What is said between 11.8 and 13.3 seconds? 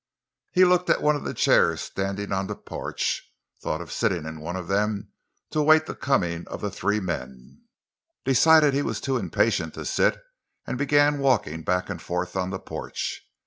and forth on the porch.